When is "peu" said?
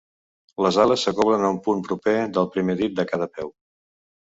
3.41-3.59